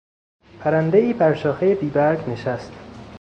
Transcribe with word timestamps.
پرندهای 0.59 1.13
بر 1.13 1.33
شاخهی 1.33 1.75
بیبرگ 1.75 2.29
نشست. 2.29 2.71